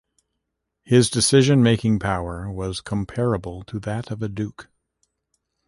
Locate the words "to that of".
3.65-4.23